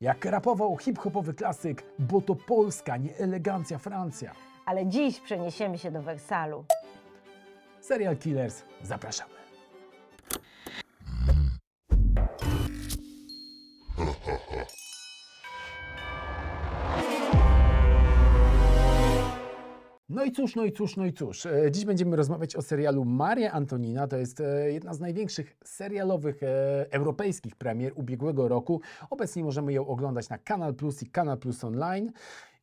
[0.00, 4.32] Jak rapował hip-hopowy klasyk, bo to Polska, nie elegancja Francja.
[4.66, 6.64] Ale dziś przeniesiemy się do Wersalu.
[7.80, 9.39] Serial Killers, zapraszamy.
[20.20, 21.46] No i cóż, no i cóż, no i cóż.
[21.46, 24.06] E, Dziś będziemy rozmawiać o serialu Maria Antonina.
[24.06, 26.46] To jest e, jedna z największych serialowych e,
[26.90, 28.80] europejskich premier ubiegłego roku.
[29.10, 32.12] Obecnie możemy ją oglądać na Kanal Plus i Kanal Plus Online.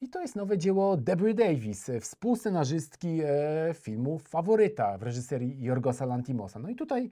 [0.02, 3.22] I to jest nowe dzieło Debry Davis, współscenarzystki
[3.73, 6.59] filmu Faworyta w reżyserii Jorgosa Lantimosa.
[6.59, 7.12] No i tutaj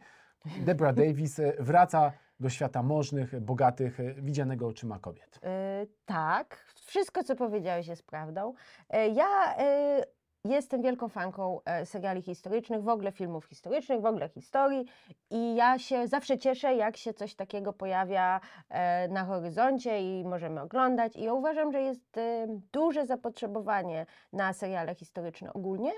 [0.66, 5.40] Debra Davis wraca do świata możnych, bogatych, widzianego oczyma kobiet.
[5.44, 8.54] E, tak, wszystko co powiedziałeś jest prawdą.
[8.90, 10.04] E, ja e,
[10.46, 14.86] jestem wielką fanką e, seriali historycznych, w ogóle filmów historycznych, w ogóle historii
[15.30, 20.62] i ja się zawsze cieszę, jak się coś takiego pojawia e, na horyzoncie i możemy
[20.62, 21.16] oglądać.
[21.16, 25.92] I ja uważam, że jest e, duże zapotrzebowanie na seriale historyczne ogólnie.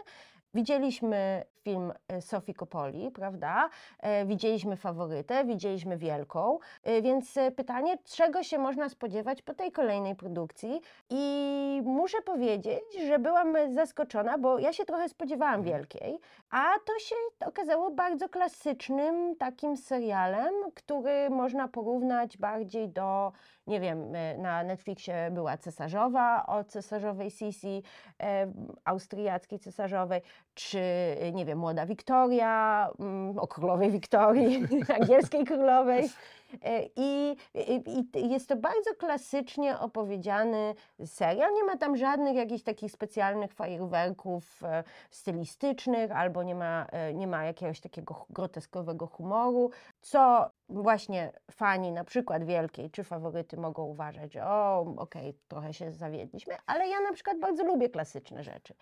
[0.54, 3.70] Widzieliśmy film e, Sofii Coppoli, prawda?
[4.00, 10.16] E, Widzieliśmy faworytę, widzieliśmy wielką, E, więc pytanie, czego się można spodziewać po tej kolejnej
[10.16, 10.82] produkcji?
[11.10, 17.16] I muszę powiedzieć, że byłam zaskoczona, bo ja się trochę spodziewałam wielkiej, a to się
[17.46, 23.32] okazało bardzo klasycznym takim serialem, który można porównać bardziej do,
[23.68, 27.84] nie wiem, na Netflixie była Cesarzowa o cesarzowej Sisi,
[28.86, 30.22] austriackiej cesarzowej,
[30.58, 30.80] czy
[31.20, 34.68] e, nie wiem, Młoda Wiktoria, mm, o królowej Wiktorii,
[35.02, 36.10] angielskiej królowej.
[36.64, 41.54] E, I, i, jest to bardzo klasycznie opowiedziany serial.
[41.54, 47.46] Nie ma tam żadnych jakichś takich specjalnych fajerwerków e, stylistycznych, albo nie ma, nie ma
[47.46, 54.46] jakiegoś takiego groteskowego humoru, co właśnie fani na przykład Wielkiej czy faworyty mogą uważać, że
[54.46, 58.74] o, okej, trochę się zawiedliśmy, ale ja na przykład bardzo lubię klasyczne rzeczy.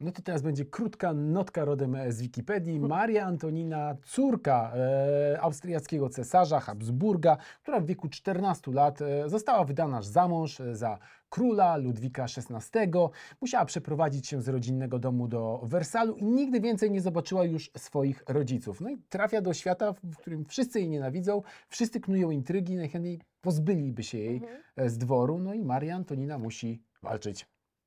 [0.00, 2.80] No to teraz będzie krótka notka rodem e, z Wikipedii.
[2.80, 10.02] Maria Antonina, córka e, austriackiego cesarza Habsburga, która w wieku 14 lat e, została wydana
[10.02, 10.98] za mąż e, za
[11.30, 12.92] króla Ludwika XVI.
[13.40, 18.22] Musiała przeprowadzić się z rodzinnego domu do Wersalu i nigdy więcej nie zobaczyła już swoich
[18.28, 18.80] rodziców.
[18.80, 24.02] No i trafia do świata, w którym wszyscy jej nienawidzą, wszyscy knują intrygi, najchętniej pozbyliby
[24.02, 24.42] się jej
[24.76, 25.38] e, z dworu.
[25.38, 27.46] No i Maria Antonina musi walczyć,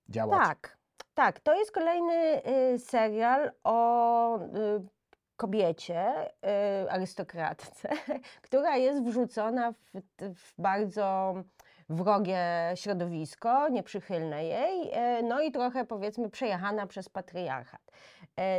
[0.10, 0.48] działać.
[0.48, 0.81] Tak,
[1.14, 1.40] tak.
[1.40, 2.42] To jest kolejny
[2.74, 4.42] y, serial o y,
[5.38, 6.32] kobiecie,
[6.86, 7.90] y, arystokratce,
[8.46, 10.02] która jest wrzucona w,
[10.36, 11.34] w bardzo
[11.90, 12.40] wrogie
[12.76, 14.92] środowisko, nieprzychylne jej,
[15.24, 17.82] no i trochę powiedzmy przejechana przez patriarchat.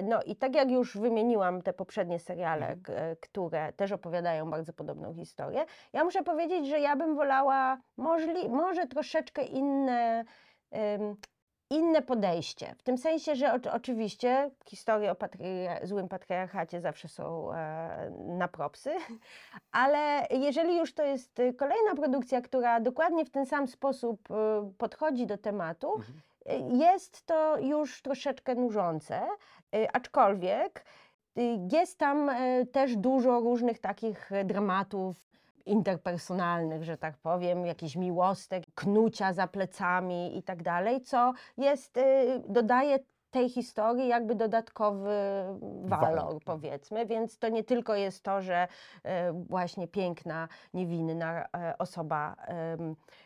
[0.03, 3.17] No i tak jak już wymieniłam te poprzednie seriale, Mhm.
[3.21, 8.87] które też opowiadają bardzo podobną historię, ja muszę powiedzieć, że ja bym wolała możli, może
[8.87, 10.25] troszeczkę inne,
[11.73, 12.75] inne podejście.
[12.79, 18.49] W tym sensie, że oczy- oczywiście historie o patria- złym patriarchacie zawsze są e, na
[18.49, 18.91] propsy,
[19.83, 24.35] ale jeżeli już to jest y, kolejna produkcja, która dokładnie w ten sam sposób y,
[24.79, 26.73] podchodzi do tematu, Mhm.
[26.73, 29.21] y, jest to już troszeczkę nużące,
[29.93, 30.85] aczkolwiek
[31.73, 35.17] jest tam y, też dużo różnych takich y, dramatów
[35.67, 42.43] interpersonalnych, że tak powiem, jakichś miłostek, knucia za plecami i tak dalej, co jest, y,
[42.49, 42.99] dodaje
[43.33, 45.11] tej historii jakby dodatkowy
[45.85, 46.43] walor, Walor.
[46.45, 48.69] powiedzmy, więc to nie tylko jest to, że
[49.03, 52.37] e, właśnie piękna, niewinna e, osoba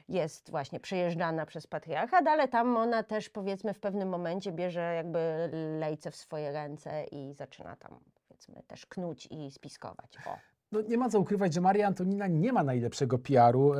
[0.09, 5.51] jest właśnie przejeżdżana przez patriarchat, ale tam ona też powiedzmy w pewnym momencie bierze jakby
[5.81, 10.19] lejce w swoje ręce i zaczyna tam powiedzmy też knuć i spiskować.
[10.27, 10.56] O.
[10.77, 13.75] No, nie ma co ukrywać, że Maria Antonina nie ma najlepszego PR-u.
[13.75, 13.79] E,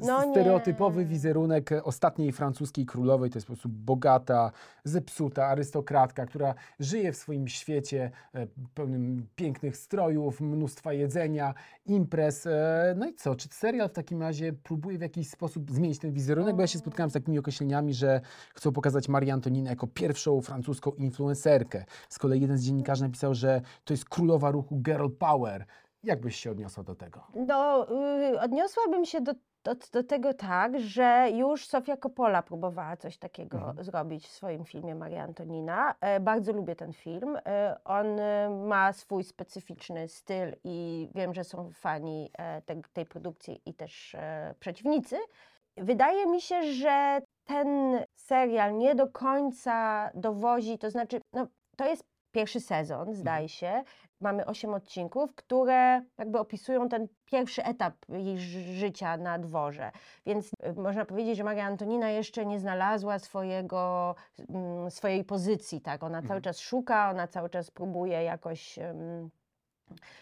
[0.00, 0.30] No nie.
[0.30, 4.52] stereotypowy wizerunek e, ostatniej francuskiej królowej to jest po prostu bogata,
[4.84, 11.54] zepsuta arystokratka, która żyje w swoim świecie e, pełnym pięknych strojów, mnóstwa jedzenia,
[11.86, 12.46] imprez.
[12.46, 13.34] E, no i co?
[13.34, 16.54] Czy serial w takim razie próbuje w jakiś sposób zmienić ten wizerunek?
[16.56, 18.20] Bo ja się spotkałem z takimi określeniami, że
[18.54, 21.84] chcą pokazać Marię Antoninę jako pierwszą francuską influencerkę.
[22.08, 25.66] Z kolei jeden z dziennikarzy napisał, że to jest królowa ruchu girl power.
[26.02, 27.26] Jak byś się odniosła do tego?
[27.34, 27.86] No,
[28.32, 29.32] y, odniosłabym się do,
[29.64, 33.84] do, do tego tak, że już Sofia Coppola próbowała coś takiego Mhm.
[33.84, 35.94] zrobić w swoim filmie Maria Antonina.
[36.00, 37.36] E, bardzo lubię ten film.
[37.46, 43.06] E, on e, ma swój specyficzny styl i wiem, że są fani e, te, tej
[43.06, 45.16] produkcji i też e, przeciwnicy.
[45.76, 51.46] Wydaje mi się, że ten serial nie do końca dowozi, to znaczy, no,
[51.76, 53.84] to jest pierwszy sezon, zdaje się.
[54.20, 59.90] Mamy osiem odcinków, które jakby opisują ten pierwszy etap jej ży- życia na dworze.
[60.26, 64.14] Więc y, można powiedzieć, że Maria Antonina jeszcze nie znalazła swojego,
[64.48, 65.80] mm, swojej pozycji.
[65.80, 66.02] Tak?
[66.02, 66.42] Ona cały Mhm.
[66.42, 68.78] czas szuka, ona cały czas próbuje jakoś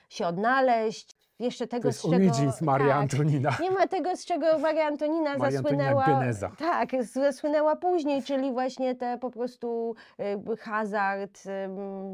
[0.09, 1.18] się odnaleźć.
[1.39, 2.15] Jeszcze tego, To jest z czego...
[2.17, 3.57] origins Maria tak, Antonina.
[3.61, 6.05] nie ma tego, z czego Maria Antonina Maria Antonina zasłynęła.
[6.07, 6.51] Geneza.
[6.59, 9.95] Tak, zasłynęła później, czyli właśnie te po prostu
[10.53, 11.43] y, hazard,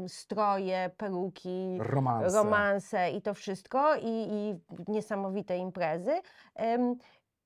[0.07, 2.37] stroje, peruki, Romanse.
[2.37, 4.55] romanse i to wszystko i, i
[4.91, 6.11] niesamowite imprezy.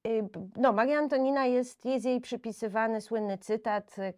[0.08, 4.14] Y, No, Maria Antonina jest, jest jej przypisywany słynny cytat y,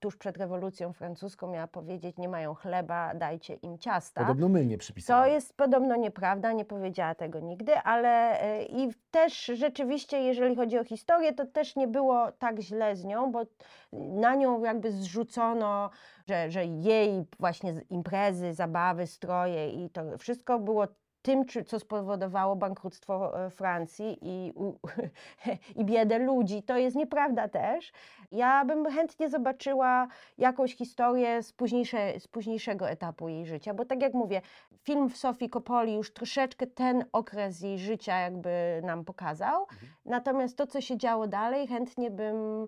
[0.00, 4.20] tuż przed rewolucją francuską miała powiedzieć, nie mają chleba, dajcie im ciasta.
[4.20, 5.30] Podobno mylnie To przypisane.
[5.30, 10.84] jest podobno nieprawda, nie powiedziała tego nigdy, ale e, i też rzeczywiście, jeżeli chodzi o
[10.84, 13.42] historię, to też nie było tak źle z nią, bo
[13.92, 15.90] na nią jakby zrzucono,
[16.28, 20.86] że, że jej właśnie imprezy, zabawy, stroje i to wszystko było
[21.22, 24.74] tym, co spowodowało bankructwo e, Francji i, u,
[25.80, 26.62] i biedę ludzi.
[26.62, 27.92] To jest nieprawda też.
[28.32, 34.02] Ja bym chętnie zobaczyła jakąś historię z, późniejsze, z późniejszego etapu jej życia, bo tak
[34.02, 34.40] jak mówię,
[34.82, 39.66] film w Sofii Coppoli już troszeczkę ten okres jej życia jakby nam pokazał.
[40.04, 42.66] Natomiast to, co się działo dalej, chętnie bym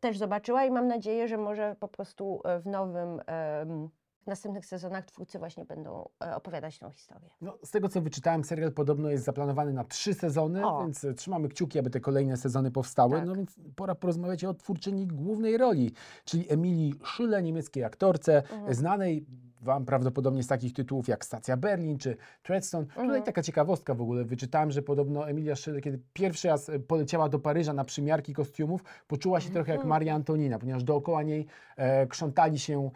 [0.00, 3.88] też zobaczyła i mam nadzieję, że może po prostu e, w nowym, em,
[4.22, 7.30] w następnych sezonach twórcy właśnie będą e, opowiadać tą historię.
[7.40, 10.80] No, z tego co wyczytałem, serial podobno jest zaplanowany na trzy sezony, O.
[10.82, 13.16] więc e, trzymamy kciuki, aby te kolejne sezony powstały.
[13.16, 13.26] Tak.
[13.26, 15.92] No więc pora porozmawiać o twórczyni głównej roli,
[16.24, 18.74] czyli Emilii Szyle, niemieckiej aktorce, Mhm.
[18.74, 19.26] znanej
[19.62, 22.86] Wam prawdopodobnie z takich tytułów jak Stacja Berlin czy Treadstone.
[22.86, 23.22] Tutaj Mhm.
[23.22, 24.24] taka ciekawostka w ogóle.
[24.24, 28.84] Wyczytałem, że podobno Emilia Szyle, kiedy pierwszy raz e, poleciała do Paryża na przymiarki kostiumów,
[29.06, 29.88] poczuła się trochę jak Mhm.
[29.88, 31.46] Maria Antonina, ponieważ dookoła niej
[31.76, 32.90] e, krzątali się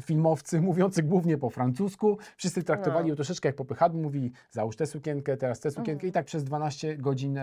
[0.00, 2.18] filmowcy mówiący głównie po francusku.
[2.36, 3.08] Wszyscy traktowali No.
[3.08, 6.08] ją troszeczkę jak popychadło, mówili załóż tę sukienkę, teraz tę sukienkę Mhm.
[6.08, 7.42] i tak przez 12 godzin e,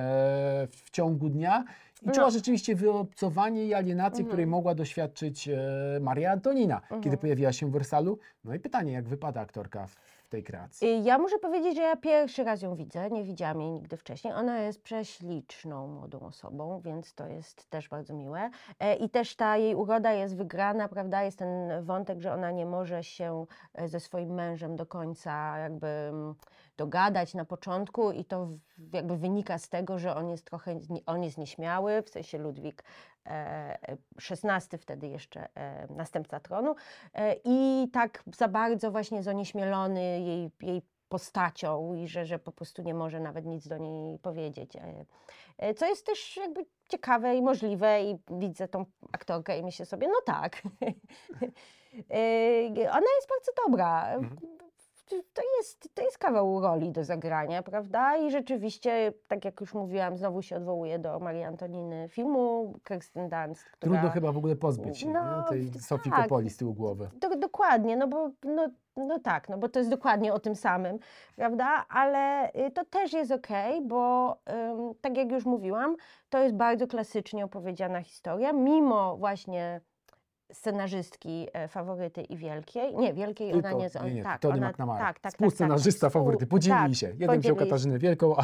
[0.71, 1.65] w ciągu dnia.
[2.01, 2.12] I No.
[2.13, 4.27] czuła rzeczywiście wyobcowanie i alienację, Mhm.
[4.27, 5.57] której mogła doświadczyć e,
[6.01, 7.18] Maria Antonina, kiedy Mhm.
[7.18, 8.19] pojawiła się w Wersalu.
[8.44, 9.95] No i pytanie, jak wypada aktorka w
[10.31, 11.03] tej kreacji?
[11.03, 14.33] Ja muszę powiedzieć, że ja pierwszy raz ją widzę, nie widziałam jej nigdy wcześniej.
[14.33, 18.49] Ona jest prześliczną młodą osobą, więc to jest też bardzo miłe.
[18.79, 21.23] E, I też ta jej uroda jest wygrana, prawda?
[21.23, 25.87] Jest ten wątek, że ona nie może się e, ze swoim mężem do końca jakby
[25.87, 26.35] mm,
[26.81, 28.49] dogadać na początku i to
[28.93, 32.83] jakby wynika z tego, że on jest trochę, on jest nieśmiały, w sensie Ludwik
[33.25, 33.97] e,
[34.31, 36.75] XVI wtedy jeszcze e, następca tronu
[37.13, 42.81] e, i tak za bardzo właśnie zonieśmielony jej, jej postacią i że, że po prostu
[42.81, 44.75] nie może nawet nic do niej powiedzieć.
[44.75, 45.05] e,
[45.57, 50.07] e, Co jest też jakby ciekawe i możliwe i widzę tą aktorkę i myślę sobie,
[50.07, 50.61] no tak.
[52.09, 54.13] E, Ona jest bardzo dobra.
[54.13, 54.60] Mhm.
[55.33, 58.17] To jest, to jest kawał roli do zagrania, prawda?
[58.17, 63.63] I rzeczywiście, tak jak już mówiłam, znowu się odwołuję do Marii Antoniny filmu Kirsten Dunst,
[63.63, 63.91] która...
[63.91, 65.81] Trudno chyba w ogóle pozbyć się No, tej tak.
[65.81, 67.09] Sofii Coppoli z tyłu głowy.
[67.13, 68.67] Do, dokładnie, no bo no,
[68.97, 70.99] no tak, no bo to jest dokładnie o tym samym,
[71.35, 71.85] prawda?
[71.89, 74.31] Ale y, to też jest okej, bo
[74.71, 75.95] ym, tak jak już mówiłam,
[76.29, 79.81] to jest bardzo klasycznie opowiedziana historia, mimo właśnie
[80.53, 82.95] scenarzystki e, faworyty i wielkiej.
[82.95, 84.03] Nie, wielkiej ona Tylko- nie jest.
[84.03, 85.00] nie, nie, tak, Tony ona, McNamara.
[85.06, 86.45] tak, tak, tak, Współscenarzysta tak, faworyty.
[86.45, 87.13] Współ- Podzielili tak, się.
[87.19, 87.56] Jeden wziął.
[87.56, 88.44] Katarzynę Wielką, a,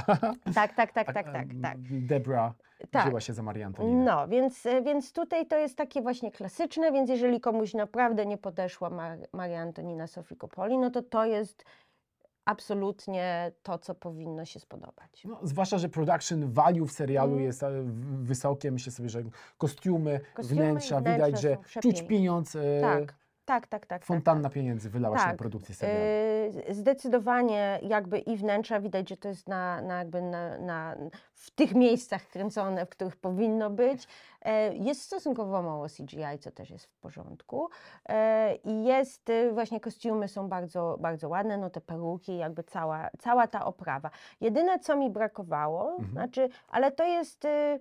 [0.55, 1.77] Tak, tak, tak, a, tak, tak, tak.
[1.89, 2.53] Debra
[2.91, 3.03] Tak.
[3.05, 4.03] wzięła się za Marię Antoninę.
[4.05, 8.37] No, więc, e, więc tutaj to jest takie właśnie klasyczne, więc jeżeli komuś naprawdę nie
[8.37, 11.65] podeszła Mar Maria Antonina Sofii Coppoli, no to to jest
[12.47, 15.23] absolutnie to, co powinno się spodobać.
[15.25, 17.43] No, zwłaszcza, że production value w serialu Mm.
[17.45, 17.69] jest e,
[18.21, 18.71] wysokie.
[18.71, 19.23] Myślę sobie, że
[19.57, 22.55] kostiumy, Kostiumy wnętrza, wnętrza widać, że czuć pieniądz.
[22.55, 23.15] e, Tak,
[23.47, 24.05] tak, tak, tak.
[24.05, 24.53] Fontanna tak, tak.
[24.53, 26.01] pieniędzy wylała się na Tak, produkcję serialu.
[26.67, 30.95] Yy, Zdecydowanie jakby i wnętrza widać, że to jest na, na jakby na, na,
[31.33, 34.07] w tych miejscach kręcone, w których powinno być.
[34.41, 37.69] E, Jest stosunkowo mało CGI, co też jest w porządku.
[38.09, 43.09] E, I jest, y, właśnie kostiumy są bardzo, bardzo ładne, no te peruki, jakby cała,
[43.19, 44.09] cała ta oprawa.
[44.41, 46.11] Jedyne, co mi brakowało, Mhm.
[46.11, 47.45] znaczy, ale to jest...
[47.45, 47.79] y, y,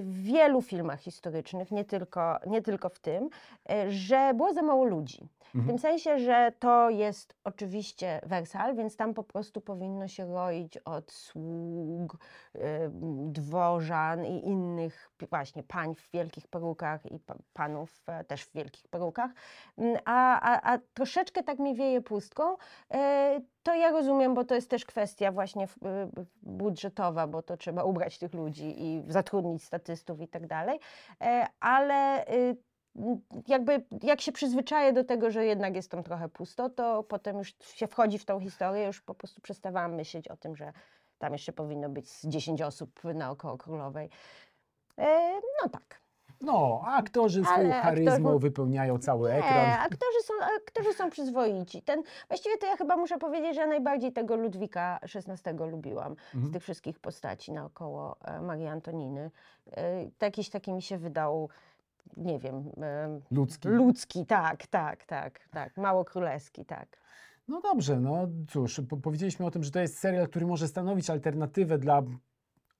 [0.00, 3.24] w wielu filmach historycznych, nie tylko, nie tylko w tym,
[3.70, 5.28] y, że było za mało ludzi.
[5.48, 5.66] W Mhm.
[5.68, 11.12] tym sensie, że to jest oczywiście Wersal, więc tam po prostu powinno się roić od
[11.12, 12.16] sług,
[12.56, 12.60] y,
[13.32, 18.88] dworzan i innych właśnie pań w wielkich perukach i pa- panów e, też w wielkich
[18.88, 19.30] perukach.
[19.78, 22.56] Mm, A, a, a troszeczkę tak mi wieje pustką.
[22.94, 25.68] E, To ja rozumiem, bo to jest też kwestia właśnie y,
[26.42, 30.80] budżetowa, bo to trzeba ubrać tych ludzi i zatrudnić statystów i tak dalej.
[31.20, 32.56] E, Ale y,
[33.48, 37.54] jakby jak się przyzwyczaję do tego, że jednak jest tam trochę pusto, to potem już
[37.60, 40.72] się wchodzi w tą historię, już po prostu przestawałam myśleć o tym, że
[41.18, 44.10] tam jeszcze powinno być z 10 osób naokoło królowej.
[44.98, 46.00] E, no tak.
[46.40, 49.70] No, a aktorzy swoją charyzmą aktorzy- wypełniają cały Nie, ekran.
[49.70, 51.82] aktorzy są, aktorzy są przyzwoici.
[51.82, 56.34] Ten, właściwie to ja chyba muszę powiedzieć, że ja najbardziej tego Ludwika XVI lubiłam z
[56.34, 56.52] Mhm.
[56.52, 59.30] tych wszystkich postaci naokoło e, Marii Antoniny.
[59.76, 61.48] E, jakiś taki mi się wydał,
[62.16, 62.70] nie wiem,
[63.30, 63.68] Ludzki.
[63.68, 66.98] ludzki, tak, tak, tak, tak, mało królewski, tak.
[67.48, 71.10] No dobrze, no cóż, po powiedzieliśmy o tym, że to jest serial, który może stanowić
[71.10, 72.02] alternatywę dla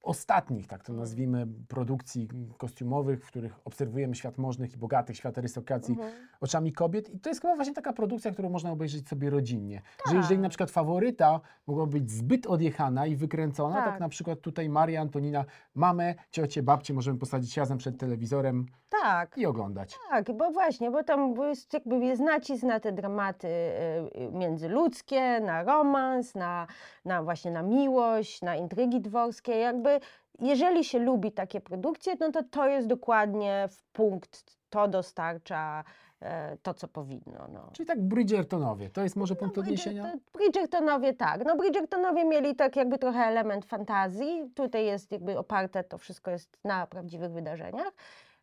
[0.02, 5.92] ostatnich, tak to nazwijmy, produkcji kostiumowych, w których obserwujemy świat możnych i bogatych, świat arystokracji
[5.94, 6.12] Mhm.
[6.40, 7.10] oczami kobiet.
[7.14, 9.82] I to jest chyba właśnie taka produkcja, którą można obejrzeć sobie rodzinnie.
[10.10, 10.42] Że jeżeli Tak.
[10.42, 14.00] na przykład faworyta mogła być zbyt odjechana i wykręcona, tak, Tak.
[14.00, 15.44] na przykład tutaj Maria Antonina,
[15.74, 18.66] mamę, ciocię, babcię możemy posadzić razem przed telewizorem
[19.02, 19.98] Tak, i oglądać.
[20.10, 23.70] tak, bo właśnie, bo tam jest, jakby jest nacisk na te dramaty e,
[24.14, 26.66] e, międzyludzkie, na romans, na,
[27.04, 30.00] na właśnie na miłość, na intrygi dworskie, jakby
[30.40, 35.84] jeżeli się lubi takie produkcje, no to to jest dokładnie w punkt, to dostarcza
[36.20, 37.48] e, to, co powinno.
[37.52, 37.70] No.
[37.72, 40.02] Czyli tak Bridgertonowie, to jest może punkt odniesienia?
[40.04, 41.44] Bridger- Bridgertonowie tak.
[41.44, 44.50] No Bridgertonowie mieli tak jakby trochę element fantazji.
[44.54, 47.92] Tutaj jest jakby oparte, to wszystko jest na prawdziwych wydarzeniach.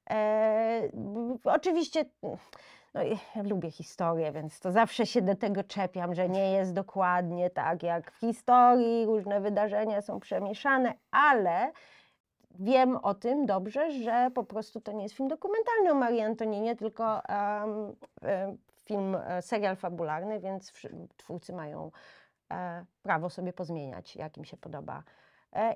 [0.10, 0.90] E,
[1.44, 2.06] oczywiście
[2.94, 7.50] no, ja lubię historię, więc to zawsze się do tego czepiam, że nie jest dokładnie
[7.50, 11.72] tak jak w historii, różne wydarzenia są przemieszane, ale
[12.60, 16.76] wiem o tym dobrze, że po prostu to nie jest film dokumentalny o Marii Antoninie,
[16.76, 17.96] tylko em,
[18.86, 20.74] film, e, serial fabularny, więc
[21.18, 21.92] twórcy mają
[22.52, 25.04] e, prawo sobie pozmieniać, jak im się podoba.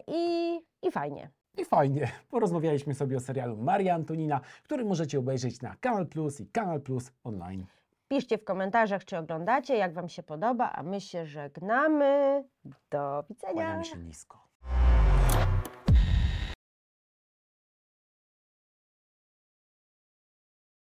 [0.08, 1.30] I, I fajnie.
[1.62, 6.48] I fajnie, porozmawialiśmy sobie o serialu Maria Antonina, który możecie obejrzeć na Kanal Plus i
[6.48, 7.66] Kanal Plus online.
[8.08, 12.44] Piszcie w komentarzach, czy oglądacie, jak Wam się podoba, a my się żegnamy.
[12.90, 13.54] Do widzenia.
[13.54, 14.38] Kłaniamy się nisko.